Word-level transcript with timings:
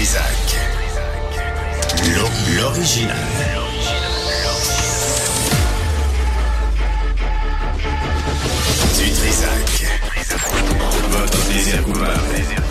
Trisac. 0.00 0.56
L'original. 2.56 3.16
Du 8.96 9.10
Trisac. 9.10 9.86
Votre 11.10 11.38
plaisir 11.48 11.82
coupable. 11.82 12.69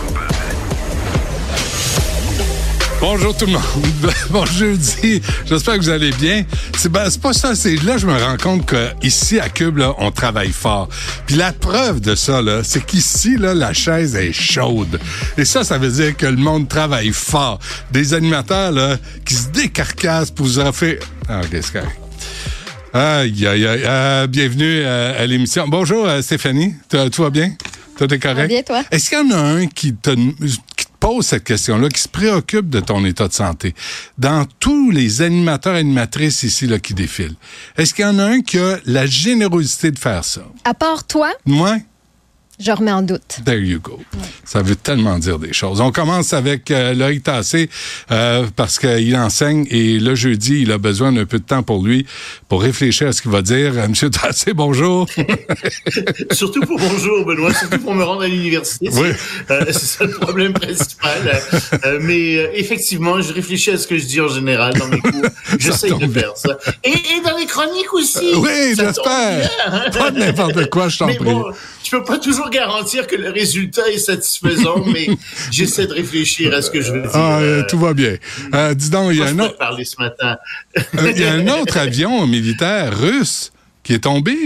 Bonjour 3.00 3.34
tout 3.34 3.46
le 3.46 3.52
monde. 3.52 3.62
Bon 4.30 4.44
jeudi. 4.44 5.22
J'espère 5.46 5.76
que 5.76 5.80
vous 5.80 5.88
allez 5.88 6.10
bien. 6.12 6.44
C'est 6.76 6.92
ben, 6.92 7.08
pas 7.22 7.32
ça. 7.32 7.54
C'est 7.54 7.76
là 7.76 7.96
je 7.96 8.06
me 8.06 8.12
rends 8.12 8.36
compte 8.36 8.66
que 8.66 8.90
ici 9.02 9.40
à 9.40 9.48
Cube 9.48 9.78
là, 9.78 9.94
on 9.98 10.10
travaille 10.10 10.52
fort. 10.52 10.88
Puis 11.26 11.36
la 11.36 11.52
preuve 11.52 12.00
de 12.00 12.14
ça 12.14 12.42
là, 12.42 12.60
c'est 12.62 12.84
qu'ici 12.84 13.38
là 13.38 13.54
la 13.54 13.72
chaise 13.72 14.14
est 14.16 14.32
chaude. 14.32 15.00
Et 15.38 15.46
ça, 15.46 15.64
ça 15.64 15.78
veut 15.78 15.90
dire 15.90 16.14
que 16.14 16.26
le 16.26 16.36
monde 16.36 16.68
travaille 16.68 17.12
fort. 17.12 17.58
Des 17.90 18.12
animateurs 18.12 18.70
là 18.70 18.98
qui 19.24 19.34
se 19.34 19.48
décarcassent 19.48 20.30
pour 20.30 20.44
vous 20.44 20.58
offrir. 20.58 20.98
Ah, 21.26 21.40
ok, 21.40 21.58
c'est. 21.62 21.82
Aïe, 22.92 23.46
aïe, 23.46 23.66
aïe. 23.66 23.82
Euh, 23.84 24.26
bienvenue 24.26 24.82
euh, 24.84 25.22
à 25.22 25.24
l'émission. 25.24 25.66
Bonjour 25.68 26.06
euh, 26.06 26.20
Stéphanie. 26.20 26.74
Tout 26.88 27.22
va 27.22 27.30
bien? 27.30 27.52
Tout 27.96 28.12
est 28.12 28.18
correct? 28.18 28.48
bien, 28.48 28.62
toi? 28.62 28.82
Est-ce 28.90 29.10
qu'il 29.10 29.18
y 29.18 29.20
en 29.20 29.30
a 29.30 29.40
un 29.40 29.66
qui 29.66 29.94
te 29.94 30.10
pose 31.00 31.26
cette 31.26 31.44
question-là, 31.44 31.88
qui 31.88 32.00
se 32.00 32.08
préoccupe 32.08 32.68
de 32.68 32.80
ton 32.80 33.04
état 33.04 33.26
de 33.26 33.32
santé? 33.32 33.74
Dans 34.18 34.46
tous 34.60 34.90
les 34.90 35.22
animateurs 35.22 35.74
et 35.74 35.80
animatrices 35.80 36.42
ici 36.42 36.66
là, 36.66 36.78
qui 36.78 36.94
défilent, 36.94 37.36
est-ce 37.76 37.94
qu'il 37.94 38.04
y 38.04 38.08
en 38.08 38.18
a 38.18 38.24
un 38.24 38.40
qui 38.42 38.58
a 38.58 38.78
la 38.84 39.06
générosité 39.06 39.90
de 39.90 39.98
faire 39.98 40.24
ça? 40.24 40.42
À 40.64 40.74
part 40.74 41.06
toi, 41.06 41.32
Moi? 41.46 41.78
Je 42.60 42.70
remets 42.72 42.92
en 42.92 43.02
doute. 43.02 43.38
There 43.44 43.58
you 43.58 43.80
go. 43.80 43.98
Ça 44.44 44.62
veut 44.62 44.76
tellement 44.76 45.18
dire 45.18 45.38
des 45.38 45.52
choses. 45.52 45.80
On 45.80 45.90
commence 45.92 46.32
avec 46.32 46.70
euh, 46.70 46.94
Loïc 46.94 47.22
Tassé 47.22 47.70
euh, 48.10 48.46
parce 48.56 48.78
qu'il 48.78 49.16
enseigne 49.16 49.66
et 49.70 49.98
le 49.98 50.14
jeudi, 50.14 50.60
il 50.62 50.72
a 50.72 50.78
besoin 50.78 51.12
d'un 51.12 51.24
peu 51.24 51.38
de 51.38 51.44
temps 51.44 51.62
pour 51.62 51.82
lui 51.84 52.06
pour 52.48 52.62
réfléchir 52.62 53.08
à 53.08 53.12
ce 53.12 53.22
qu'il 53.22 53.30
va 53.30 53.42
dire. 53.42 53.72
Euh, 53.76 53.88
Monsieur 53.88 54.10
Tassé, 54.10 54.52
bonjour. 54.52 55.06
surtout 56.32 56.60
pour 56.60 56.78
bonjour 56.78 57.24
Benoît, 57.24 57.54
surtout 57.54 57.78
pour 57.78 57.94
me 57.94 58.04
rendre 58.04 58.22
à 58.22 58.28
l'université. 58.28 58.88
Oui. 58.92 59.08
C'est 59.48 59.52
euh, 59.54 59.64
c'est 59.68 59.86
ça 59.86 60.04
le 60.04 60.10
problème 60.12 60.52
principal. 60.52 61.40
Euh, 61.84 61.98
mais 62.02 62.36
euh, 62.36 62.50
effectivement, 62.54 63.20
je 63.20 63.32
réfléchis 63.32 63.70
à 63.70 63.78
ce 63.78 63.86
que 63.86 63.96
je 63.96 64.04
dis 64.04 64.20
en 64.20 64.28
général 64.28 64.74
dans 64.74 64.88
mes 64.88 65.00
cours. 65.00 65.22
J'essaye 65.58 65.90
tombe 65.90 66.02
de 66.04 66.12
faire 66.20 66.36
ça. 66.36 66.58
Et, 66.84 66.90
et 66.90 67.20
dans 67.24 67.36
les 67.36 67.46
chroniques 67.46 67.92
aussi. 67.92 68.18
oui, 68.36 68.74
j'espère. 68.76 69.50
Pas 69.92 70.10
n'importe 70.10 70.68
quoi, 70.70 70.88
je 70.88 70.98
t'en 70.98 71.06
Mais 71.06 71.16
prie. 71.16 71.24
bon, 71.26 71.44
je 71.84 71.90
peux 71.90 72.04
pas 72.04 72.18
toujours 72.18 72.49
garantir 72.50 73.06
que 73.06 73.16
le 73.16 73.30
résultat 73.30 73.88
est 73.90 73.98
satisfaisant, 73.98 74.84
mais 74.92 75.08
j'essaie 75.50 75.86
de 75.86 75.94
réfléchir 75.94 76.52
à 76.54 76.60
ce 76.62 76.70
que 76.70 76.80
je 76.80 76.92
veux 76.92 77.02
dire. 77.02 77.10
Ah, 77.14 77.38
euh, 77.40 77.62
Euh, 77.62 77.66
tout 77.68 77.78
va 77.78 77.94
bien. 77.94 78.16
Euh, 78.54 78.74
dis 78.74 78.90
donc, 78.90 79.12
il 79.12 79.18
y 79.18 79.22
a 79.22 79.26
un 79.26 79.38
autre... 79.38 79.52
te 79.54 79.58
parler 79.58 79.84
ce 79.84 79.96
matin. 80.00 80.36
Il 80.94 81.18
y 81.18 81.24
a 81.24 81.32
un 81.32 81.48
autre 81.48 81.78
avion 81.78 82.26
militaire 82.26 82.98
russe 82.98 83.52
qui 83.82 83.94
est 83.94 84.00
tombé. 84.04 84.36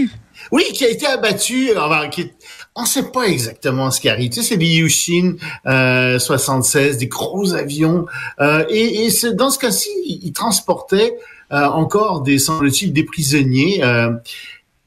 Oui, 0.51 0.63
qui 0.73 0.85
a 0.85 0.89
été 0.89 1.05
abattu. 1.07 1.69
Enfin, 1.77 2.07
qui 2.09 2.21
est- 2.21 2.33
on 2.75 2.81
ne 2.83 2.87
sait 2.87 3.11
pas 3.11 3.23
exactement 3.23 3.89
ce 3.89 4.01
qui 4.01 4.09
arrive. 4.09 4.29
Tu 4.31 4.41
sais, 4.41 4.49
c'est 4.49 4.57
des 4.57 4.65
Yushin 4.67 5.35
euh, 5.65 6.19
76, 6.19 6.97
des 6.97 7.07
gros 7.07 7.53
avions. 7.53 8.05
Euh, 8.41 8.65
et 8.69 9.07
dans 9.33 9.49
ce 9.49 9.57
cas-ci, 9.59 9.89
ils 10.05 10.33
transportaient 10.33 11.15
euh, 11.53 11.63
encore 11.65 12.21
des, 12.21 12.37
semble-t-il, 12.37 12.91
des 12.91 13.03
prisonniers. 13.05 13.81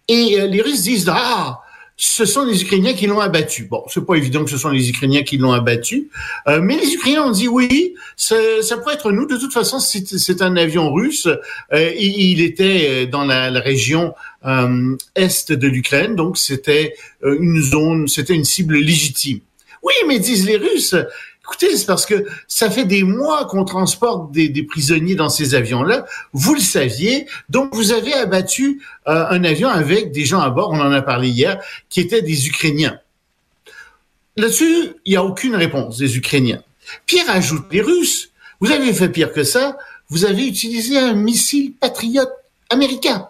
et 0.08 0.46
les 0.48 0.61
Russes 0.62 0.83
disent 0.83 1.08
ah, 1.11 1.61
ce 2.01 2.25
sont 2.25 2.45
les 2.45 2.63
Ukrainiens 2.63 2.95
qui 2.95 3.09
l'ont 3.09 3.19
abattu. 3.19 3.65
Bon, 3.65 3.83
c'est 3.89 4.07
pas 4.07 4.15
évident 4.15 4.45
que 4.45 4.51
ce 4.51 4.57
sont 4.57 4.69
les 4.69 4.89
Ukrainiens 4.89 5.25
qui 5.25 5.37
l'ont 5.37 5.53
abattu, 5.53 6.09
euh, 6.47 6.61
mais 6.63 6.77
les 6.77 6.95
Ukrainiens 6.95 7.25
ont 7.25 7.33
dit 7.33 7.49
oui, 7.49 7.95
ça, 8.17 8.37
ça 8.63 8.77
pourrait 8.79 8.95
être 8.95 9.11
nous. 9.11 9.27
De 9.27 9.37
toute 9.37 9.53
façon, 9.53 9.81
c'est 9.81 10.41
un 10.41 10.57
avion 10.57 10.93
russe. 10.93 11.27
Euh, 11.73 11.93
il, 11.99 12.39
il 12.39 12.41
était 12.41 12.87
euh, 12.89 13.07
dans 13.07 13.25
la, 13.25 13.51
la 13.51 13.61
région 13.61 14.14
euh, 14.47 14.97
est 15.17 15.51
de 15.51 15.67
l'Ukraine, 15.67 16.14
donc 16.14 16.39
c'était 16.39 16.95
euh, 17.25 17.37
une 17.41 17.61
zone, 17.61 18.07
c'était 18.07 18.35
une 18.35 18.45
cible 18.45 18.77
légitime. 18.77 19.41
Oui, 19.83 19.95
mais 20.07 20.20
disent 20.20 20.47
les 20.47 20.57
Russes. 20.57 20.95
Écoutez, 21.48 21.79
c'est 21.79 21.86
parce 21.86 22.05
que 22.05 22.27
ça 22.47 22.70
fait 22.70 22.85
des 22.85 23.05
mois 23.05 23.47
qu'on 23.47 23.64
transporte 23.64 24.31
des, 24.33 24.63
prisonniers 24.64 25.14
dans 25.14 25.31
ces 25.31 25.55
avions-là. 25.55 26.05
Vous 26.35 26.53
le 26.53 26.61
saviez, 26.61 27.27
donc 27.48 27.75
vous 27.75 27.92
avez 27.92 28.13
abattu 28.13 28.83
euh, 29.07 29.25
un 29.31 29.42
avion 29.45 29.70
avec 29.70 30.13
des 30.13 30.27
gens 30.27 30.41
à 30.41 30.51
bord. 30.51 30.70
On 30.70 30.81
en 30.81 30.92
a 30.92 31.01
parlé 31.01 31.31
hier, 31.31 31.58
qui 31.89 32.01
étaient 32.01 32.20
des 32.20 32.48
Ukrainiens. 32.48 33.01
Là-dessus, 34.37 34.92
il 35.07 35.11
n'y 35.11 35.17
a 35.17 35.25
aucune 35.25 35.57
réponse 35.57 35.97
des 35.97 36.19
Ukrainiens. 36.19 36.63
Pierre 37.07 37.31
ajoute, 37.31 37.64
les 37.70 37.81
Russes, 37.81 38.29
vous 38.61 38.70
avez 38.70 38.92
fait 38.92 39.08
pire 39.08 39.33
que 39.33 39.42
ça, 39.42 39.79
vous 40.11 40.27
avez 40.27 40.47
utilisé 40.47 40.98
un 40.98 41.14
missile 41.14 41.73
patriote 41.73 42.33
américain. 42.69 43.27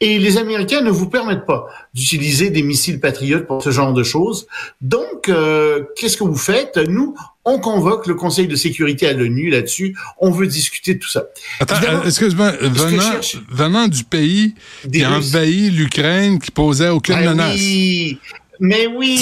Et 0.00 0.18
les 0.18 0.36
Américains 0.36 0.80
ne 0.82 0.90
vous 0.90 1.08
permettent 1.08 1.46
pas 1.46 1.66
d'utiliser 1.94 2.50
des 2.50 2.62
missiles 2.62 3.00
patriotes 3.00 3.46
pour 3.46 3.62
ce 3.62 3.70
genre 3.70 3.92
de 3.92 4.02
choses. 4.02 4.46
Donc, 4.80 5.28
euh, 5.28 5.84
qu'est-ce 5.96 6.16
que 6.16 6.24
vous 6.24 6.36
faites? 6.36 6.76
Nous, 6.76 7.14
on 7.44 7.58
convoque 7.58 8.06
le 8.06 8.14
Conseil 8.14 8.46
de 8.48 8.56
sécurité 8.56 9.06
à 9.06 9.12
l'ONU 9.12 9.50
là-dessus. 9.50 9.96
On 10.18 10.30
veut 10.30 10.46
discuter 10.46 10.94
de 10.94 10.98
tout 10.98 11.08
ça. 11.08 11.24
Attends, 11.60 11.76
euh, 11.88 12.02
excuse-moi, 12.04 12.52
venant, 12.60 13.20
venant 13.50 13.88
du 13.88 14.04
pays 14.04 14.54
Des 14.84 14.98
qui 14.98 15.04
a 15.04 15.12
envahi 15.12 15.70
l'Ukraine, 15.70 16.38
qui 16.38 16.50
posait 16.50 16.88
aucune 16.88 17.14
Ah 17.18 17.22
menace. 17.30 17.54
oui, 17.56 18.18
mais 18.60 18.86
oui, 18.86 19.18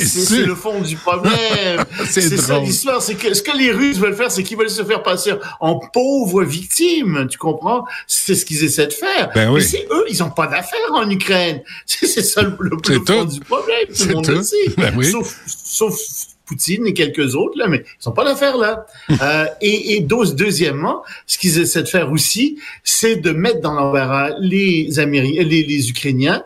c'est 0.00 0.44
le 0.44 0.54
fond 0.54 0.80
du 0.80 0.96
problème. 0.96 1.84
C'est 2.08 2.36
ça 2.36 2.58
l'histoire. 2.58 3.02
C'est 3.02 3.14
que 3.14 3.34
ce 3.34 3.42
que 3.42 3.56
les 3.56 3.70
Russes 3.70 3.98
veulent 3.98 4.14
faire, 4.16 4.30
c'est 4.30 4.42
qu'ils 4.42 4.56
veulent 4.56 4.70
se 4.70 4.82
faire 4.84 5.02
passer 5.02 5.32
en 5.60 5.78
pauvres 5.78 6.42
victimes. 6.44 7.26
Tu 7.30 7.38
comprends? 7.38 7.84
C'est 8.06 8.34
ce 8.34 8.44
qu'ils 8.44 8.64
essaient 8.64 8.86
de 8.86 8.92
faire. 8.92 9.30
Ben 9.34 9.48
oui. 9.50 9.60
Mais 9.60 9.66
c'est 9.66 9.86
eux, 9.90 10.04
ils 10.08 10.22
ont 10.22 10.30
pas 10.30 10.46
d'affaires 10.46 10.78
en 10.92 11.08
Ukraine. 11.10 11.62
C'est 11.86 12.22
ça 12.22 12.42
le, 12.42 12.56
le, 12.60 12.70
le 12.70 13.04
fond 13.04 13.24
du 13.24 13.40
problème. 13.40 13.86
Tout 13.88 13.94
C'est 13.94 14.06
le 14.08 14.14
monde 14.14 14.24
tout. 14.24 14.30
le 14.32 14.42
sait. 14.42 14.56
Ben 14.76 14.94
oui. 14.96 15.10
Sauf, 15.10 15.36
sauf 15.46 15.94
Poutine 16.46 16.86
et 16.86 16.94
quelques 16.94 17.34
autres 17.34 17.58
là, 17.58 17.66
mais 17.68 17.84
ils 18.02 18.08
ont 18.08 18.12
pas 18.12 18.24
d'affaires 18.24 18.56
là. 18.56 18.86
euh, 19.22 19.46
et, 19.60 19.96
et 19.96 20.00
deux- 20.00 20.32
deuxièmement, 20.32 21.02
ce 21.26 21.36
qu'ils 21.36 21.58
essaient 21.58 21.82
de 21.82 21.88
faire 21.88 22.10
aussi, 22.10 22.58
c'est 22.84 23.16
de 23.16 23.32
mettre 23.32 23.60
dans 23.60 23.74
l'embarras 23.74 24.30
les 24.40 24.98
Américains, 24.98 25.42
les, 25.42 25.62
les 25.64 25.90
Ukrainiens 25.90 26.42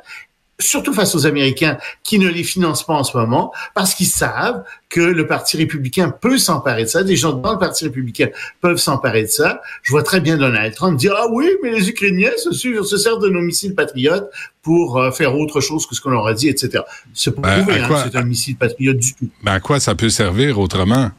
surtout 0.62 0.92
face 0.92 1.14
aux 1.14 1.26
Américains 1.26 1.78
qui 2.02 2.18
ne 2.18 2.28
les 2.28 2.44
financent 2.44 2.84
pas 2.84 2.94
en 2.94 3.04
ce 3.04 3.16
moment, 3.16 3.52
parce 3.74 3.94
qu'ils 3.94 4.06
savent 4.06 4.62
que 4.88 5.00
le 5.00 5.26
Parti 5.26 5.56
républicain 5.56 6.10
peut 6.10 6.38
s'emparer 6.38 6.84
de 6.84 6.88
ça, 6.88 7.02
des 7.02 7.16
gens 7.16 7.32
dans 7.32 7.52
le 7.52 7.58
Parti 7.58 7.84
républicain 7.84 8.28
peuvent 8.60 8.76
s'emparer 8.76 9.22
de 9.22 9.28
ça. 9.28 9.60
Je 9.82 9.90
vois 9.90 10.02
très 10.02 10.20
bien 10.20 10.36
Donald 10.36 10.74
Trump 10.74 10.98
dire, 10.98 11.14
ah 11.16 11.26
oui, 11.30 11.48
mais 11.62 11.70
les 11.70 11.88
Ukrainiens 11.88 12.30
se, 12.36 12.96
servent 12.96 13.22
de 13.22 13.28
nos 13.28 13.40
missiles 13.40 13.74
patriotes 13.74 14.30
pour 14.62 14.98
euh, 14.98 15.10
faire 15.10 15.34
autre 15.34 15.60
chose 15.60 15.86
que 15.86 15.94
ce 15.94 16.00
qu'on 16.00 16.10
leur 16.10 16.26
a 16.26 16.34
dit, 16.34 16.48
etc. 16.48 16.84
C'est 17.14 17.34
pas 17.34 17.42
Ben, 17.42 17.62
prouvé 17.64 17.80
hein, 17.80 18.04
c'est 18.04 18.16
un 18.16 18.24
missile 18.24 18.56
patriote 18.56 18.98
du 18.98 19.14
tout. 19.14 19.28
Ben, 19.42 19.52
à 19.52 19.60
quoi 19.60 19.80
ça 19.80 19.94
peut 19.94 20.10
servir 20.10 20.58
autrement? 20.58 21.10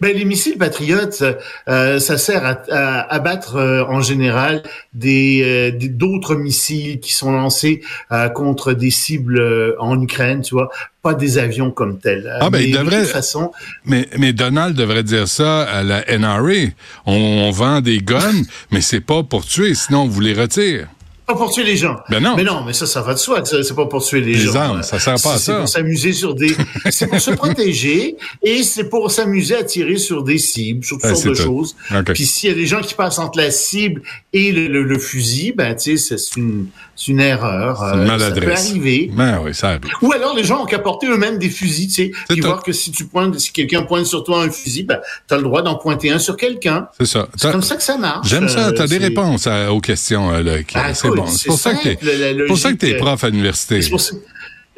Ben, 0.00 0.16
les 0.16 0.24
missiles 0.24 0.58
patriotes, 0.58 1.22
euh, 1.68 1.98
ça 2.00 2.18
sert 2.18 2.44
à, 2.44 2.58
à 2.70 3.14
abattre 3.14 3.56
euh, 3.56 3.84
en 3.84 4.00
général 4.00 4.62
des 4.94 5.42
euh, 5.44 5.88
d'autres 5.90 6.34
missiles 6.34 7.00
qui 7.00 7.12
sont 7.12 7.32
lancés 7.32 7.82
euh, 8.12 8.28
contre 8.28 8.72
des 8.72 8.90
cibles 8.90 9.38
euh, 9.38 9.74
en 9.78 10.00
Ukraine, 10.00 10.42
tu 10.42 10.54
vois, 10.54 10.70
pas 11.02 11.14
des 11.14 11.38
avions 11.38 11.70
comme 11.70 11.98
tels. 11.98 12.30
Ah, 12.40 12.48
ben, 12.50 12.58
Mais 12.58 12.68
il 12.68 12.72
de 12.72 12.78
devrait- 12.78 13.00
toute 13.02 13.08
façon, 13.12 13.52
Mais, 13.84 14.08
mais 14.18 14.32
Donald 14.32 14.76
devrait 14.76 15.02
dire 15.02 15.26
ça 15.28 15.62
à 15.62 15.82
la 15.82 16.04
NRA. 16.18 16.70
On, 17.06 17.12
on 17.14 17.50
vend 17.50 17.80
des 17.80 17.98
guns, 17.98 18.42
mais 18.70 18.80
c'est 18.80 19.00
pas 19.00 19.22
pour 19.22 19.44
tuer, 19.44 19.74
sinon 19.74 20.02
on 20.02 20.08
vous 20.08 20.20
les 20.20 20.34
retire. 20.34 20.86
Pas 21.26 21.34
pour 21.34 21.50
tuer 21.50 21.64
les 21.64 21.76
gens. 21.76 21.96
Ben 22.10 22.20
non. 22.20 22.34
Mais 22.36 22.44
non, 22.44 22.62
mais 22.64 22.72
ça, 22.72 22.86
ça 22.86 23.00
va 23.02 23.14
de 23.14 23.18
soi. 23.18 23.42
C'est 23.44 23.74
pas 23.74 23.86
pour 23.86 24.04
tuer 24.04 24.20
les, 24.20 24.34
Les 24.34 24.38
gens. 24.40 24.54
armes, 24.56 24.82
ça 24.82 24.98
sert 24.98 25.14
pas 25.22 25.34
à 25.34 25.38
C'est 25.38 25.52
ça. 25.52 25.58
pour 25.58 25.68
s'amuser 25.68 26.12
sur 26.12 26.34
des. 26.34 26.54
C'est 26.90 27.06
pour 27.06 27.20
se 27.20 27.30
protéger 27.30 28.16
et 28.42 28.62
c'est 28.62 28.84
pour 28.88 29.10
s'amuser 29.10 29.56
à 29.56 29.62
tirer 29.64 29.98
sur 29.98 30.22
des 30.22 30.38
cibles, 30.38 30.84
sur 30.84 30.96
toutes 30.96 31.04
Ah, 31.04 31.08
sortes 31.14 31.22
c'est 31.22 31.28
de 31.30 31.34
tout. 31.34 31.42
choses. 31.42 31.76
OK. 31.94 32.12
Puis 32.12 32.26
s'il 32.26 32.48
y 32.48 32.52
a 32.52 32.54
des 32.56 32.66
gens 32.66 32.80
qui 32.80 32.94
passent 32.94 33.18
entre 33.18 33.38
la 33.38 33.50
cible 33.50 34.02
et 34.32 34.52
le, 34.52 34.66
le- 34.68 34.82
le 34.82 34.98
fusil, 34.98 35.52
ben 35.56 35.74
tu 35.74 35.96
sais, 35.96 36.18
c'est 36.18 36.36
une, 36.36 36.66
c'est 36.96 37.12
une 37.12 37.20
erreur. 37.20 37.78
C'est 37.78 37.94
une 37.96 38.00
Euh, 38.02 38.06
maladresse. 38.06 38.58
Ça 38.58 38.64
peut 38.64 38.70
arriver. 38.70 39.10
Ben 39.12 39.40
oui, 39.44 39.54
ça 39.54 39.68
arrive. 39.70 39.80
Ou 40.02 40.12
alors 40.12 40.34
les 40.36 40.44
gens 40.44 40.62
ont 40.62 40.66
qu'à 40.66 40.78
porter 40.78 41.06
eux-mêmes 41.08 41.38
des 41.38 41.50
fusils, 41.50 41.86
tu 41.88 41.92
sais, 41.94 42.10
C'est 42.28 42.34
puis 42.34 42.40
tout. 42.40 42.46
voir 42.48 42.62
que 42.62 42.72
si 42.72 42.90
tu 42.90 43.04
pointes, 43.06 43.38
si 43.38 43.52
quelqu'un 43.52 43.82
pointe 43.84 44.06
sur 44.06 44.24
toi 44.24 44.42
un 44.42 44.50
fusil, 44.50 44.82
ben 44.82 44.98
t'as 45.28 45.36
le 45.36 45.42
droit 45.42 45.62
d'en 45.62 45.76
pointer 45.76 46.10
un 46.10 46.18
sur 46.18 46.36
quelqu'un. 46.36 46.88
C'est 46.98 47.06
ça. 47.06 47.28
C'est 47.36 47.50
comme 47.52 47.62
ça 47.62 47.76
que 47.76 47.82
ça 47.82 47.96
marche. 47.96 48.28
J'aime 48.28 48.48
ça. 48.48 48.68
Euh, 48.68 48.72
T'as 48.72 48.86
des 48.86 48.96
c'est- 48.98 49.04
réponses 49.04 49.46
à- 49.46 49.72
aux 49.72 49.80
questions, 49.80 50.32
euh, 50.32 50.42
là, 50.42 50.62
qui- 50.62 50.74
Ah, 50.76 50.92
c'est 50.94 51.08
bon. 51.16 51.26
C'est 51.26 51.46
pour 51.48 51.58
ça 51.58 51.74
que 51.74 51.82
t'es, 51.82 51.98
simple, 52.06 52.46
pour 52.46 52.58
ça 52.58 52.70
que 52.72 52.76
t'es 52.76 52.86
logique, 52.88 53.02
prof 53.04 53.24
à 53.24 53.28
l'université. 53.30 53.82
C'est 53.82 53.90
pour 53.90 54.00
ça- 54.00 54.14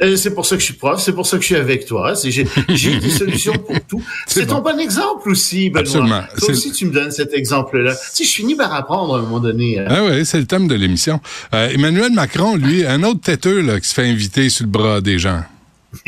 euh, 0.02 0.16
c'est 0.16 0.34
pour 0.34 0.44
ça 0.44 0.56
que 0.56 0.60
je 0.60 0.64
suis 0.64 0.74
prof, 0.74 1.00
c'est 1.00 1.12
pour 1.12 1.24
ça 1.26 1.36
que 1.36 1.42
je 1.42 1.46
suis 1.46 1.56
avec 1.56 1.86
toi. 1.86 2.16
C'est- 2.16 2.30
J'ai 2.30 2.44
des 2.98 3.10
solutions 3.10 3.52
pour 3.54 3.80
tout. 3.88 4.02
C'est 4.26 4.44
bon. 4.46 4.56
ton 4.56 4.62
bon 4.62 4.78
exemple 4.80 5.30
aussi, 5.30 5.70
Benoît. 5.70 5.80
Absolument. 5.82 6.22
Toi 6.38 6.50
aussi, 6.50 6.72
tu 6.72 6.86
me 6.86 6.92
donnes 6.92 7.12
cet 7.12 7.32
exemple-là. 7.32 7.94
Tu 7.94 8.00
sais, 8.12 8.24
je 8.24 8.34
finis 8.34 8.56
par 8.56 8.74
apprendre 8.74 9.14
à 9.14 9.18
un 9.18 9.22
moment 9.22 9.38
donné. 9.40 9.78
hein. 9.78 9.86
Ah 9.88 10.04
oui, 10.04 10.26
c'est 10.26 10.38
le 10.38 10.46
thème 10.46 10.66
de 10.68 10.74
l'émission. 10.74 11.20
Euh, 11.54 11.68
Emmanuel 11.70 12.12
Macron, 12.12 12.56
lui, 12.56 12.84
un 12.84 13.02
autre 13.04 13.20
têteux 13.20 13.60
là, 13.60 13.78
qui 13.80 13.88
se 13.88 13.94
fait 13.94 14.08
inviter 14.08 14.48
sur 14.50 14.64
le 14.64 14.70
bras 14.70 15.00
des 15.00 15.18
gens. 15.18 15.42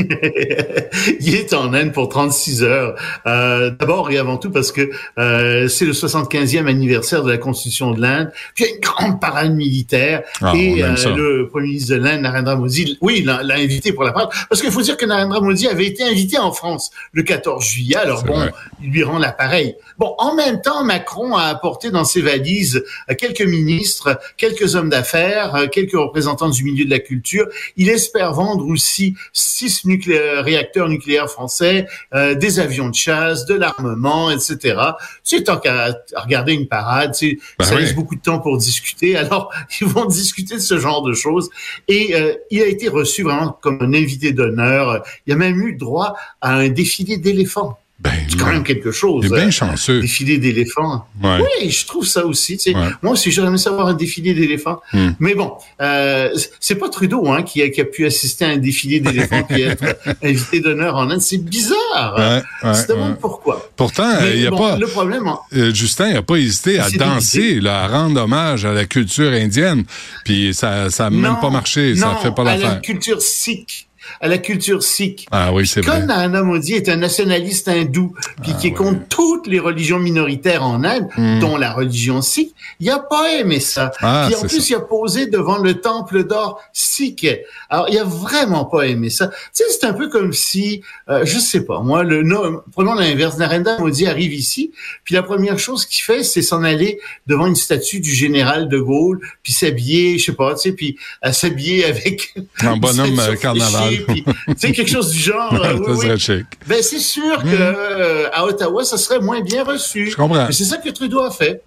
il 1.20 1.34
est 1.34 1.52
en 1.54 1.72
Inde 1.72 1.92
pour 1.92 2.08
36 2.08 2.62
heures. 2.62 2.96
Euh, 3.26 3.70
D'abord 3.70 4.10
et 4.10 4.18
avant 4.18 4.36
tout 4.36 4.50
parce 4.50 4.72
que 4.72 4.90
euh, 5.18 5.68
c'est 5.68 5.84
le 5.84 5.92
75e 5.92 6.66
anniversaire 6.66 7.22
de 7.22 7.30
la 7.30 7.38
Constitution 7.38 7.92
de 7.92 8.00
l'Inde. 8.00 8.30
Puis 8.54 8.64
il 8.64 8.68
y 8.68 8.70
a 8.70 8.74
une 8.74 8.80
grande 8.80 9.20
parade 9.20 9.54
militaire 9.54 10.22
Ah, 10.40 10.52
et 10.56 10.82
euh, 10.82 10.94
le 11.16 11.48
premier 11.48 11.68
ministre 11.68 11.94
de 11.94 12.00
l'Inde, 12.00 12.22
Narendra 12.22 12.56
Modi, 12.56 12.98
oui, 13.00 13.22
l'a 13.22 13.40
invité 13.54 13.92
pour 13.92 14.04
la 14.04 14.12
parade. 14.12 14.30
Parce 14.48 14.60
qu'il 14.60 14.70
faut 14.70 14.82
dire 14.82 14.96
que 14.96 15.06
Narendra 15.06 15.40
Modi 15.40 15.68
avait 15.68 15.86
été 15.86 16.02
invité 16.02 16.38
en 16.38 16.52
France 16.52 16.90
le 17.12 17.22
14 17.22 17.64
juillet. 17.64 17.96
Alors 17.96 18.24
bon, 18.24 18.34
vrai. 18.34 18.52
il 18.82 18.90
lui 18.90 19.02
rend 19.02 19.18
l'appareil. 19.18 19.76
Bon, 19.98 20.14
en 20.18 20.34
même 20.34 20.60
temps, 20.60 20.84
Macron 20.84 21.36
a 21.36 21.44
apporté 21.44 21.90
dans 21.90 22.04
ses 22.04 22.20
valises 22.20 22.84
euh, 23.10 23.14
quelques 23.14 23.42
ministres, 23.42 24.18
quelques 24.36 24.74
hommes 24.74 24.90
d'affaires, 24.90 25.54
euh, 25.54 25.66
quelques 25.68 25.96
représentants 25.96 26.48
du 26.48 26.64
milieu 26.64 26.84
de 26.84 26.90
la 26.90 26.98
culture. 26.98 27.46
Il 27.76 27.88
espère 27.88 28.32
vendre 28.32 28.66
aussi 28.66 29.14
six 29.32 29.75
nuclé- 29.84 30.40
réacteurs 30.40 30.88
nucléaires 30.88 31.28
français, 31.30 31.86
euh, 32.14 32.34
des 32.34 32.58
avions 32.60 32.88
de 32.88 32.94
chasse, 32.94 33.44
de 33.46 33.54
l'armement, 33.54 34.30
etc. 34.30 34.80
C'est 35.22 35.44
tant 35.44 35.58
qu'à 35.58 35.94
regarder 36.16 36.52
une 36.52 36.68
parade, 36.68 37.14
c'est 37.14 37.38
Ben 37.58 37.64
ça 37.64 37.74
oui. 37.74 37.82
laisse 37.82 37.94
beaucoup 37.94 38.16
de 38.16 38.20
temps 38.22 38.38
pour 38.38 38.56
discuter. 38.58 39.16
Alors, 39.16 39.52
ils 39.80 39.86
vont 39.86 40.06
discuter 40.06 40.54
de 40.54 40.60
ce 40.60 40.78
genre 40.78 41.02
de 41.02 41.12
choses. 41.12 41.50
Et 41.88 42.14
euh, 42.14 42.34
il 42.50 42.62
a 42.62 42.66
été 42.66 42.88
reçu 42.88 43.22
vraiment 43.22 43.56
comme 43.60 43.78
un 43.80 43.94
invité 43.94 44.32
d'honneur. 44.32 45.02
Il 45.26 45.32
a 45.32 45.36
même 45.36 45.60
eu 45.60 45.74
droit 45.76 46.14
à 46.40 46.54
un 46.54 46.68
défilé 46.68 47.16
d'éléphants. 47.18 47.78
Ben, 47.98 48.12
C'est 48.28 48.36
quand 48.38 48.52
même 48.52 48.62
quelque 48.62 48.92
chose. 48.92 49.24
il 49.26 49.32
est 49.32 49.36
bien 49.40 49.50
chanceux. 49.50 50.00
défilé 50.02 50.36
d'éléphants. 50.36 51.06
Ouais. 51.22 51.38
Oui, 51.62 51.70
je 51.70 51.86
trouve 51.86 52.04
ça 52.06 52.26
aussi. 52.26 52.58
Tu 52.58 52.64
sais. 52.72 52.76
Ouais. 52.76 52.88
Moi 53.02 53.14
aussi, 53.14 53.30
j'aurais 53.32 53.48
aimé 53.48 53.56
savoir 53.56 53.86
un 53.86 53.94
défilé 53.94 54.34
d'éléphants. 54.34 54.82
Hmm. 54.92 55.12
Mais 55.18 55.34
bon, 55.34 55.54
euh, 55.80 56.28
c'est 56.60 56.74
pas 56.74 56.90
Trudeau 56.90 57.26
hein, 57.28 57.42
qui, 57.42 57.62
a, 57.62 57.70
qui 57.70 57.80
a 57.80 57.86
pu 57.86 58.04
assister 58.04 58.44
à 58.44 58.48
un 58.48 58.58
défilé 58.58 59.00
d'éléphants 59.00 59.42
puis 59.48 59.62
être 59.62 59.96
invité 60.22 60.60
d'honneur 60.60 60.94
en 60.96 61.08
Inde. 61.10 61.22
C'est 61.22 61.38
bizarre. 61.42 62.14
Ouais, 62.18 62.68
ouais, 62.70 62.86
demande 62.86 63.18
pourquoi. 63.18 63.70
Pourtant, 63.76 64.10
il 64.30 64.42
y 64.42 64.46
a 64.46 64.50
bon, 64.50 64.58
pas. 64.58 64.76
Le 64.76 64.86
problème, 64.88 65.26
hein, 65.26 65.38
Euh, 65.54 65.72
Justin 65.72 66.12
n'a 66.12 66.22
pas 66.22 66.36
hésité 66.36 66.78
à 66.78 66.90
danser, 66.90 67.60
là, 67.60 67.84
à 67.84 67.88
rendre 67.88 68.20
hommage 68.20 68.66
à 68.66 68.72
la 68.74 68.84
culture 68.84 69.32
indienne. 69.32 69.84
Puis 70.24 70.52
ça 70.52 70.90
ça 70.90 71.06
a 71.06 71.10
même 71.10 71.38
pas 71.40 71.48
marché, 71.50 71.96
ça 71.96 72.08
non, 72.08 72.16
fait 72.16 72.34
pas 72.34 72.42
à 72.42 72.44
la 72.44 72.56
l'affaire. 72.58 72.82
culture 72.82 73.22
sikh. 73.22 73.85
À 74.20 74.28
la 74.28 74.38
culture 74.38 74.82
sikh. 74.82 75.26
Ah 75.30 75.52
oui, 75.52 75.66
c'est 75.66 75.80
vrai. 75.80 75.98
Comme 75.98 76.06
Narendra 76.06 76.42
Modi 76.42 76.74
est 76.74 76.88
un 76.88 76.96
nationaliste 76.96 77.68
hindou, 77.68 78.14
puis 78.42 78.52
qui 78.60 78.68
est 78.68 78.74
Ah 78.76 78.82
ouais. 78.82 78.88
contre 78.88 79.08
toutes 79.08 79.46
les 79.46 79.58
religions 79.58 79.98
minoritaires 79.98 80.62
en 80.64 80.84
Inde, 80.84 81.08
Hmm. 81.16 81.38
dont 81.40 81.56
la 81.56 81.72
religion 81.72 82.20
sikh, 82.22 82.54
il 82.80 82.90
a 82.90 82.98
pas 82.98 83.32
aimé 83.38 83.60
ça. 83.60 83.90
Ah, 84.00 84.24
puis 84.28 84.36
en 84.36 84.40
plus, 84.42 84.60
ça. 84.60 84.66
il 84.70 84.74
a 84.74 84.80
posé 84.80 85.26
devant 85.26 85.58
le 85.58 85.74
temple 85.80 86.24
d'or 86.24 86.60
sikh. 86.72 87.26
Alors, 87.70 87.88
il 87.90 87.98
a 87.98 88.04
vraiment 88.04 88.64
pas 88.64 88.82
aimé 88.86 89.10
ça. 89.10 89.28
Tu 89.28 89.34
sais, 89.52 89.64
c'est 89.70 89.86
un 89.86 89.92
peu 89.92 90.08
comme 90.08 90.32
si, 90.32 90.82
euh, 91.08 91.24
je 91.24 91.38
sais 91.38 91.64
pas, 91.64 91.80
moi, 91.80 92.02
le 92.02 92.22
no- 92.22 92.62
prenons 92.72 92.94
l'inverse, 92.94 93.36
Narendra 93.38 93.78
Modi 93.78 94.06
arrive 94.06 94.32
ici, 94.34 94.72
puis 95.04 95.14
la 95.14 95.22
première 95.22 95.58
chose 95.58 95.86
qu'il 95.86 96.02
fait, 96.02 96.22
c'est 96.22 96.42
s'en 96.42 96.62
aller 96.64 96.98
devant 97.26 97.46
une 97.46 97.56
statue 97.56 98.00
du 98.00 98.10
général 98.12 98.68
de 98.68 98.78
Gaulle, 98.78 99.20
puis 99.42 99.52
s'habiller, 99.52 100.18
je 100.18 100.24
sais 100.26 100.32
pas, 100.32 100.54
tu 100.54 100.60
sais, 100.62 100.72
puis 100.72 100.96
euh, 101.24 101.32
s'habiller 101.32 101.84
avec 101.84 102.34
Un 102.60 102.76
bonhomme 102.76 103.18
euh, 103.20 103.34
carnaval. 103.36 103.94
Fléchée, 104.04 104.22
puis, 104.24 104.34
tu 104.48 104.54
sais, 104.58 104.72
quelque 104.72 104.90
chose 104.90 105.10
du 105.10 105.18
genre. 105.18 105.52
euh, 105.64 105.74
oui, 105.78 105.84
ça 105.86 105.92
oui. 105.92 105.98
serait 106.00 106.18
chic. 106.18 106.46
Ben, 106.66 106.82
c'est 106.82 106.98
sûr 106.98 107.42
que 107.42 107.48
euh, 107.48 108.28
à 108.32 108.44
Ottawa, 108.44 108.84
ça 108.84 108.96
serait 108.98 109.20
moins 109.20 109.40
bien 109.40 109.64
reçu. 109.64 110.10
Je 110.10 110.16
comprends. 110.16 110.46
C'est 110.50 110.64
ça 110.64 110.76
que 110.78 110.88
Trudeau 110.90 111.20
a 111.20 111.30
fait. 111.30 111.62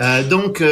Euh, 0.00 0.22
donc, 0.24 0.62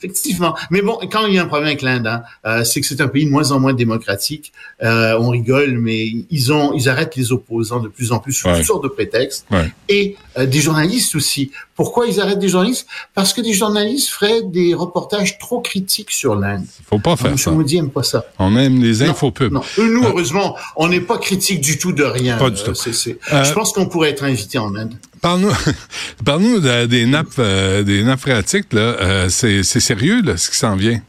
effectivement. 0.00 0.54
Mais 0.70 0.82
bon, 0.82 0.98
quand 1.10 1.26
il 1.26 1.34
y 1.34 1.38
a 1.38 1.42
un 1.42 1.46
problème 1.46 1.68
avec 1.68 1.82
l'Inde, 1.82 2.06
hein, 2.44 2.64
c'est 2.64 2.80
que 2.80 2.86
c'est 2.86 3.00
un 3.00 3.08
pays 3.08 3.24
de 3.26 3.30
moins 3.30 3.50
en 3.52 3.60
moins 3.60 3.72
démocratique. 3.74 4.52
On 4.80 5.28
rigole, 5.30 5.78
mais 5.78 6.06
ils 6.30 6.52
ont, 6.52 6.72
ils 6.74 6.88
arrêtent 6.88 7.16
les 7.16 7.32
opposants 7.32 7.80
de 7.80 7.88
plus 7.88 8.12
en 8.12 8.18
plus 8.18 8.32
sous 8.32 8.48
Ouais. 8.48 8.56
toutes 8.58 8.66
sortes 8.66 8.82
de 8.84 8.88
prétextes. 8.88 9.46
Ouais. 9.50 9.72
Et 9.88 10.16
des 10.38 10.60
journalistes 10.60 11.14
aussi. 11.14 11.50
Pourquoi 11.74 12.06
ils 12.06 12.20
arrêtent 12.20 12.38
des 12.38 12.48
journalistes? 12.48 12.86
Parce 13.14 13.32
que 13.32 13.40
des 13.40 13.52
journalistes 13.52 14.08
feraient 14.08 14.42
des 14.42 14.74
reportages 14.74 15.38
trop 15.38 15.60
critiques 15.60 16.10
sur 16.10 16.34
l'Inde. 16.34 16.64
Faut 16.88 16.98
pas 16.98 17.16
faire 17.16 17.38
ça. 17.38 17.50
Modi 17.50 17.78
aime 17.78 17.90
pas 17.90 18.02
ça. 18.02 18.24
On 18.38 18.56
aime 18.56 18.82
les 18.82 19.04
Non, 19.04 19.10
infopubs. 19.10 19.52
Non, 19.52 19.62
Eux, 19.78 19.92
nous, 19.92 20.04
heureusement, 20.04 20.31
on 20.76 20.88
n'est 20.88 21.00
pas 21.00 21.18
critique 21.18 21.60
du 21.60 21.78
tout 21.78 21.92
de 21.92 22.02
rien. 22.04 22.36
Pas 22.38 22.50
du 22.50 22.62
tout. 22.62 22.70
Euh, 22.70 23.44
Je 23.44 23.52
pense 23.52 23.72
qu'on 23.72 23.86
pourrait 23.86 24.10
être 24.10 24.24
invité 24.24 24.58
en 24.58 24.74
Inde. 24.74 24.94
Parle-nous, 25.20 25.52
parle-nous 26.24 26.60
de- 26.60 26.86
des 26.86 27.06
nappes, 27.06 27.28
euh, 27.38 27.82
des 27.82 28.02
nappes 28.02 28.20
phréatiques 28.20 28.72
là. 28.72 28.80
Euh, 29.00 29.28
c'est, 29.28 29.62
sérieux 29.62 30.20
là, 30.22 30.36
ce 30.36 30.50
qui 30.50 30.56
s'en 30.56 30.76
vient. 30.76 31.00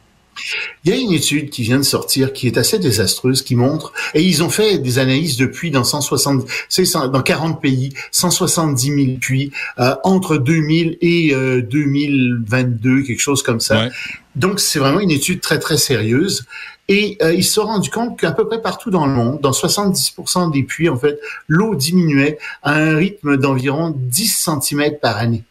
Il 0.83 0.89
y 0.89 0.93
a 0.93 0.97
une 0.99 1.13
étude 1.13 1.51
qui 1.51 1.61
vient 1.61 1.77
de 1.77 1.83
sortir 1.83 2.33
qui 2.33 2.47
est 2.47 2.57
assez 2.57 2.79
désastreuse, 2.79 3.43
qui 3.43 3.55
montre, 3.55 3.93
et 4.15 4.23
ils 4.23 4.41
ont 4.41 4.49
fait 4.49 4.79
des 4.79 4.97
analyses 4.97 5.37
depuis 5.37 5.69
dans 5.69 5.83
160, 5.83 6.45
c'est 6.69 6.85
cent- 6.85 7.07
dans 7.07 7.21
40 7.21 7.61
pays, 7.61 7.93
170 8.11 9.05
000 9.05 9.17
puits, 9.21 9.51
euh, 9.79 9.93
entre 10.03 10.37
2000 10.37 10.97
et 11.01 11.33
euh, 11.35 11.61
2022, 11.61 13.03
quelque 13.03 13.19
chose 13.19 13.43
comme 13.43 13.59
ça. 13.59 13.83
Ouais. 13.85 13.89
Donc 14.35 14.59
c'est 14.59 14.79
vraiment 14.79 14.99
une 14.99 15.11
étude 15.11 15.39
très 15.41 15.59
très 15.59 15.77
sérieuse. 15.77 16.45
Et 16.89 17.17
euh, 17.21 17.33
ils 17.33 17.43
se 17.43 17.53
sont 17.53 17.65
rendus 17.65 17.89
compte 17.89 18.19
qu'à 18.19 18.31
peu 18.31 18.47
près 18.47 18.61
partout 18.61 18.89
dans 18.89 19.05
le 19.05 19.13
monde, 19.13 19.39
dans 19.41 19.51
70% 19.51 20.51
des 20.51 20.63
puits, 20.63 20.89
en 20.89 20.97
fait, 20.97 21.19
l'eau 21.47 21.75
diminuait 21.75 22.37
à 22.61 22.73
un 22.73 22.97
rythme 22.97 23.37
d'environ 23.37 23.93
10 23.95 24.49
cm 24.61 24.97
par 25.01 25.17
année. 25.17 25.43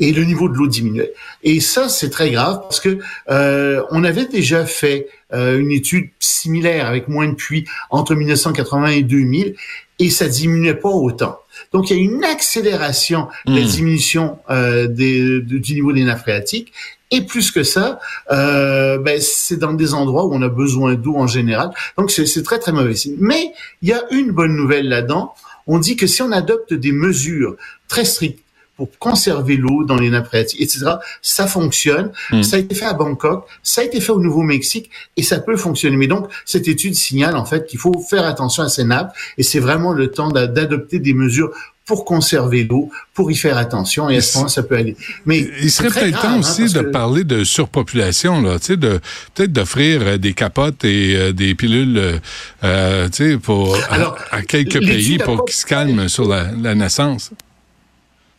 Et 0.00 0.12
le 0.12 0.22
niveau 0.22 0.48
de 0.48 0.54
l'eau 0.54 0.68
diminuait. 0.68 1.12
Et 1.42 1.58
ça, 1.58 1.88
c'est 1.88 2.10
très 2.10 2.30
grave 2.30 2.60
parce 2.62 2.78
que 2.78 3.00
euh, 3.30 3.82
on 3.90 4.04
avait 4.04 4.26
déjà 4.26 4.64
fait 4.64 5.08
euh, 5.32 5.58
une 5.58 5.72
étude 5.72 6.10
similaire 6.20 6.86
avec 6.86 7.08
moins 7.08 7.26
de 7.26 7.34
puits 7.34 7.66
entre 7.90 8.14
1980 8.14 8.86
et 8.86 9.02
2000 9.02 9.56
et 9.98 10.10
ça 10.10 10.28
diminuait 10.28 10.74
pas 10.74 10.88
autant. 10.88 11.40
Donc, 11.72 11.90
il 11.90 11.96
y 11.96 12.00
a 12.00 12.02
une 12.02 12.24
accélération 12.24 13.28
de 13.46 13.54
la 13.54 13.62
Mm. 13.62 13.64
diminution 13.68 14.38
euh, 14.50 14.86
des- 14.86 15.40
de- 15.40 15.58
du 15.58 15.74
niveau 15.74 15.92
des 15.92 16.04
nappes 16.04 16.20
phréatiques. 16.20 16.72
Et 17.10 17.22
plus 17.22 17.50
que 17.50 17.62
ça, 17.62 18.00
euh, 18.32 18.98
ben, 18.98 19.18
c'est 19.20 19.56
dans 19.56 19.72
des 19.72 19.94
endroits 19.94 20.26
où 20.26 20.34
on 20.34 20.42
a 20.42 20.48
besoin 20.48 20.94
d'eau 20.94 21.16
en 21.16 21.26
général. 21.26 21.70
Donc, 21.96 22.10
c'est 22.10 22.26
c'est 22.26 22.42
très, 22.42 22.58
très 22.58 22.72
mauvais 22.72 22.94
signe. 22.94 23.16
Mais 23.18 23.52
il 23.82 23.88
y 23.88 23.92
a 23.92 24.02
une 24.10 24.30
bonne 24.32 24.54
nouvelle 24.54 24.88
là-dedans. 24.88 25.32
On 25.66 25.78
dit 25.78 25.96
que 25.96 26.06
si 26.06 26.20
on 26.22 26.32
adopte 26.32 26.74
des 26.74 26.92
mesures 26.92 27.56
très 27.88 28.04
strictes 28.04 28.40
pour 28.78 28.88
conserver 28.98 29.56
l'eau 29.56 29.84
dans 29.84 29.96
les 29.96 30.08
nappes 30.08 30.28
phréatiques, 30.28 30.62
etc., 30.62 30.86
ça 31.20 31.46
fonctionne. 31.46 32.10
Mm. 32.30 32.42
Ça 32.42 32.56
a 32.56 32.58
été 32.60 32.74
fait 32.74 32.86
à 32.86 32.94
Bangkok, 32.94 33.44
ça 33.62 33.82
a 33.82 33.84
été 33.84 34.00
fait 34.00 34.12
au 34.12 34.20
Nouveau-Mexique 34.20 34.88
et 35.18 35.22
ça 35.22 35.40
peut 35.40 35.56
fonctionner. 35.56 35.96
Mais 35.98 36.06
donc, 36.06 36.28
cette 36.46 36.66
étude 36.68 36.94
signale 36.94 37.36
en 37.36 37.44
fait 37.44 37.66
qu'il 37.66 37.78
faut 37.78 37.98
faire 38.08 38.24
attention 38.24 38.62
à 38.62 38.68
ces 38.70 38.84
nappes 38.84 39.12
et 39.36 39.42
c'est 39.42 39.60
vraiment 39.60 39.92
le 39.92 40.10
temps 40.10 40.30
d'a- 40.30 40.46
d'adopter 40.46 40.98
des 41.00 41.12
mesures 41.12 41.50
pour 41.84 42.04
conserver 42.04 42.64
l'eau, 42.64 42.90
pour 43.14 43.30
y 43.32 43.34
faire 43.34 43.56
attention, 43.56 44.10
et 44.10 44.18
à 44.18 44.20
ce 44.20 44.36
moment 44.36 44.48
ça 44.48 44.62
peut 44.62 44.76
aller. 44.76 44.94
Mais 45.24 45.48
Il 45.62 45.70
serait 45.70 45.88
peut-être 45.88 46.20
temps 46.20 46.28
hein, 46.28 46.38
aussi 46.40 46.70
de 46.70 46.80
que- 46.82 46.90
parler 46.90 47.24
de 47.24 47.44
surpopulation, 47.44 48.42
là, 48.42 48.58
tu 48.58 48.66
sais, 48.66 48.76
de 48.76 49.00
peut-être 49.34 49.52
d'offrir 49.54 50.02
euh, 50.02 50.18
des 50.18 50.34
capotes 50.34 50.84
et 50.84 51.16
euh, 51.16 51.32
des 51.32 51.54
pilules, 51.54 51.96
euh, 51.96 52.18
euh, 52.62 53.08
tu 53.08 53.30
sais, 53.32 53.38
pour 53.38 53.74
à- 53.74 53.94
Alors, 53.94 54.18
à, 54.30 54.42
quelques 54.42 54.80
pays 54.80 55.16
pour 55.16 55.46
qu'ils 55.46 55.56
se 55.56 55.64
calment 55.64 56.08
sur 56.08 56.28
la, 56.28 56.48
la 56.60 56.74
naissance. 56.74 57.30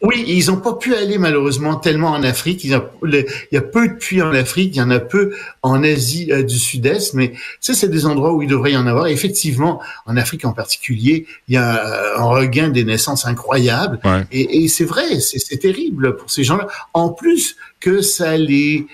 Oui, 0.01 0.23
ils 0.27 0.47
n'ont 0.47 0.57
pas 0.61 0.73
pu 0.75 0.95
aller 0.95 1.17
malheureusement 1.17 1.75
tellement 1.75 2.11
en 2.11 2.23
Afrique. 2.23 2.63
Il 2.63 2.69
y, 2.69 2.73
a, 2.73 2.89
le- 3.01 3.25
il 3.51 3.55
y 3.55 3.57
a 3.57 3.61
peu 3.61 3.89
de 3.89 3.93
puits 3.95 4.21
en 4.21 4.33
Afrique, 4.33 4.75
il 4.75 4.79
y 4.79 4.81
en 4.81 4.91
a 4.91 4.99
peu 4.99 5.33
en 5.61 5.83
Asie 5.83 6.31
euh, 6.31 6.41
du 6.43 6.57
Sud-Est, 6.57 7.13
mais 7.15 7.33
ça, 7.59 7.73
c'est 7.73 7.89
des 7.89 8.05
endroits 8.05 8.31
où 8.33 8.41
il 8.41 8.47
devrait 8.47 8.71
y 8.71 8.77
en 8.77 8.87
avoir. 8.87 9.07
Et 9.07 9.11
effectivement, 9.11 9.81
en 10.05 10.15
Afrique 10.15 10.45
en 10.45 10.53
particulier, 10.53 11.25
il 11.49 11.55
y 11.55 11.57
a 11.57 11.85
euh, 11.85 12.17
un 12.17 12.23
regain 12.23 12.69
des 12.69 12.85
naissances 12.85 13.25
incroyable. 13.25 13.99
Ouais. 14.05 14.23
Et, 14.31 14.63
et 14.63 14.67
c'est 14.69 14.85
vrai, 14.85 15.19
c'est 15.19 15.57
terrible 15.57 16.15
pour 16.15 16.31
ces 16.31 16.45
gens-là. 16.45 16.67
En 16.93 17.09
plus 17.09 17.57
que 17.81 18.01
ça 18.01 18.37
les 18.37 18.87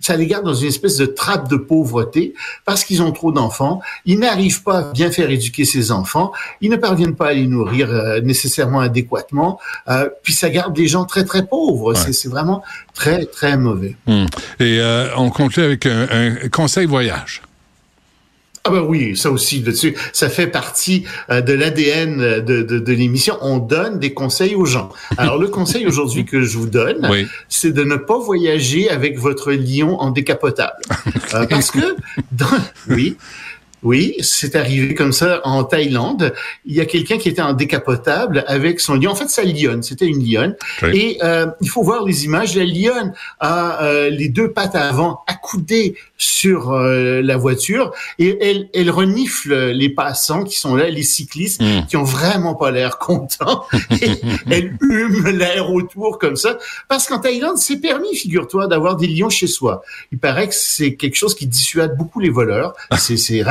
ça 0.00 0.16
les 0.16 0.26
garde 0.26 0.44
dans 0.44 0.54
une 0.54 0.68
espèce 0.68 0.96
de 0.96 1.06
trappe 1.06 1.48
de 1.48 1.56
pauvreté 1.56 2.34
parce 2.64 2.84
qu'ils 2.84 3.02
ont 3.02 3.10
trop 3.12 3.32
d'enfants. 3.32 3.80
Ils 4.06 4.18
n'arrivent 4.18 4.62
pas 4.62 4.78
à 4.78 4.82
bien 4.92 5.10
faire 5.10 5.28
éduquer 5.30 5.64
ces 5.64 5.90
enfants. 5.92 6.32
Ils 6.60 6.70
ne 6.70 6.76
parviennent 6.76 7.16
pas 7.16 7.28
à 7.28 7.32
les 7.32 7.46
nourrir 7.46 7.90
euh, 7.90 8.20
nécessairement 8.20 8.80
adéquatement. 8.80 9.58
Euh, 9.88 10.08
puis 10.22 10.32
ça 10.32 10.50
garde 10.50 10.74
des 10.74 10.86
gens 10.86 11.04
très 11.04 11.24
très 11.24 11.44
pauvres. 11.46 11.94
C'est- 11.94 12.12
C'est 12.12 12.28
vraiment 12.28 12.62
très 12.94 13.26
très 13.26 13.56
mauvais. 13.56 13.96
Hmm. 14.06 14.26
Et 14.60 14.78
euh, 14.80 15.08
on 15.16 15.30
conclut 15.30 15.62
avec 15.62 15.86
un, 15.86 16.06
un 16.10 16.48
conseil 16.48 16.86
voyage. 16.86 17.42
Ah 18.68 18.70
ben 18.70 18.80
oui, 18.86 19.16
ça 19.16 19.30
aussi, 19.30 19.60
dessus, 19.60 19.96
ça 20.12 20.28
fait 20.28 20.46
partie 20.46 21.04
euh, 21.30 21.40
de 21.40 21.54
l'ADN 21.54 22.18
de, 22.44 22.62
de, 22.62 22.78
de 22.78 22.92
l'émission. 22.92 23.38
On 23.40 23.56
donne 23.58 23.98
des 23.98 24.12
conseils 24.12 24.54
aux 24.54 24.66
gens. 24.66 24.90
Alors 25.16 25.38
le 25.38 25.48
conseil 25.48 25.86
aujourd'hui 25.86 26.24
que 26.26 26.42
je 26.42 26.58
vous 26.58 26.66
donne, 26.68 27.08
Oui. 27.10 27.26
c'est 27.48 27.72
de 27.72 27.82
ne 27.82 27.96
pas 27.96 28.18
voyager 28.18 28.90
avec 28.90 29.18
votre 29.18 29.52
lion 29.52 29.98
en 30.00 30.10
décapotable. 30.10 30.76
Euh, 31.34 31.46
parce 31.46 31.70
que, 31.70 31.96
dans, 32.32 32.46
oui, 32.90 33.16
Oui, 33.82 34.14
c'est 34.20 34.56
arrivé 34.56 34.94
comme 34.94 35.12
ça 35.12 35.40
en 35.44 35.64
Thaïlande. 35.64 36.34
Il 36.64 36.74
y 36.74 36.80
a 36.80 36.86
quelqu'un 36.86 37.18
qui 37.18 37.28
était 37.28 37.42
en 37.42 37.52
décapotable 37.52 38.44
avec 38.46 38.80
son 38.80 38.94
lion. 38.94 39.10
En 39.10 39.14
fait, 39.14 39.28
sa 39.28 39.44
lionne, 39.44 39.82
c'était 39.82 40.06
une 40.06 40.24
lionne. 40.24 40.56
Oui. 40.82 40.88
Et 40.94 41.18
euh, 41.24 41.46
il 41.60 41.68
faut 41.68 41.82
voir 41.82 42.04
les 42.04 42.24
images. 42.24 42.56
La 42.56 42.64
lionne 42.64 43.12
a 43.40 43.82
euh, 43.84 44.10
les 44.10 44.28
deux 44.28 44.52
pattes 44.52 44.74
avant 44.74 45.22
accoudées 45.26 45.96
sur 46.16 46.72
euh, 46.72 47.22
la 47.22 47.36
voiture 47.36 47.92
et 48.18 48.36
elle, 48.40 48.68
elle 48.74 48.90
renifle 48.90 49.54
les 49.70 49.88
passants 49.88 50.42
qui 50.42 50.58
sont 50.58 50.74
là, 50.74 50.88
les 50.88 51.02
cyclistes 51.02 51.28
Mm. 51.60 51.86
qui 51.86 51.96
ont 51.96 52.04
vraiment 52.04 52.54
pas 52.54 52.70
l'air 52.70 52.98
contents. 52.98 53.64
et 54.02 54.10
elle 54.50 54.76
hume 54.80 55.28
l'air 55.28 55.70
autour 55.72 56.18
comme 56.18 56.36
ça. 56.36 56.58
Parce 56.88 57.06
qu'en 57.06 57.18
Thaïlande, 57.18 57.58
c'est 57.58 57.78
permis, 57.78 58.14
figure-toi, 58.14 58.66
d'avoir 58.66 58.96
des 58.96 59.06
lions 59.06 59.30
chez 59.30 59.46
soi. 59.46 59.82
Il 60.12 60.18
paraît 60.18 60.48
que 60.48 60.54
c'est 60.54 60.94
quelque 60.94 61.16
chose 61.16 61.34
qui 61.34 61.46
dissuade 61.46 61.96
beaucoup 61.96 62.20
les 62.20 62.30
voleurs. 62.30 62.74
C'est 62.96 63.16
c'est 63.16 63.42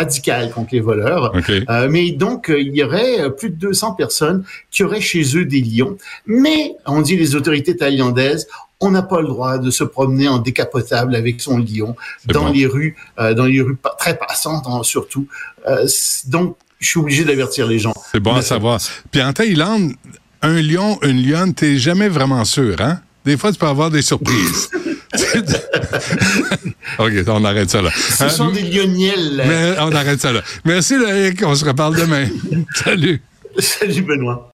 contre 0.54 0.70
les 0.74 0.80
voleurs. 0.80 1.34
Euh, 1.70 1.88
mais 1.90 2.12
donc, 2.12 2.50
euh, 2.50 2.60
il 2.60 2.76
y 2.76 2.84
aurait 2.84 3.22
euh, 3.22 3.30
plus 3.30 3.50
de 3.50 3.56
200 3.56 3.94
personnes 3.94 4.44
qui 4.72 4.84
auraient 4.84 5.02
chez 5.02 5.38
eux 5.38 5.46
des 5.46 5.62
lions. 5.62 5.98
Mais, 6.26 6.76
on 6.86 7.02
dit 7.02 7.16
les 7.18 7.36
autorités 7.36 7.76
thaïlandaises, 7.76 8.48
on 8.80 8.92
n'a 8.92 9.02
pas 9.02 9.22
le 9.22 9.28
droit 9.28 9.58
de 9.58 9.72
se 9.72 9.84
promener 9.84 10.28
en 10.28 10.38
décapotable 10.38 11.16
avec 11.16 11.42
son 11.42 11.58
lion 11.58 11.96
dans 12.26 12.46
bon. 12.46 12.52
les 12.52 12.66
rues, 12.68 12.96
euh, 13.20 13.34
dans 13.34 13.46
les 13.46 13.62
rues 13.62 13.78
très 13.98 14.18
passantes 14.18 14.68
en- 14.68 14.84
surtout. 14.84 15.28
Euh, 15.68 15.88
donc, 16.28 16.56
je 16.80 16.90
suis 16.90 17.00
obligé 17.00 17.24
d'avertir 17.26 17.66
les 17.68 17.80
gens. 17.80 17.94
C'est 18.12 18.20
bon 18.20 18.36
à 18.36 18.42
savoir. 18.44 18.80
Puis 19.12 19.22
en 19.24 19.34
Thaïlande, 19.34 19.94
un 20.44 20.62
lion, 20.62 21.00
une 21.02 21.26
lionne, 21.28 21.54
t'es 21.56 21.78
jamais 21.78 22.08
vraiment 22.08 22.46
sûr, 22.46 22.76
hein? 22.80 23.00
Des 23.26 23.36
fois, 23.36 23.52
tu 23.52 23.58
peux 23.58 23.66
avoir 23.66 23.90
des 23.90 24.02
surprises. 24.04 24.70
OK, 27.00 27.12
on 27.28 27.44
arrête 27.46 27.70
ça 27.70 27.82
là. 27.82 27.90
Ce 27.96 28.24
Euh, 28.26 28.30
sont 28.30 28.52
des 28.52 28.62
lioniels. 28.62 29.44
mais 29.48 29.76
on 29.80 29.92
arrête 29.94 30.20
ça 30.20 30.32
là. 30.34 30.42
Merci, 30.66 30.98
Loïc. 30.98 31.42
On 31.46 31.56
se 31.56 31.64
reparle 31.66 31.96
demain. 31.96 32.28
Salut. 32.76 33.22
Salut 33.58 34.02
Benoît. 34.02 34.46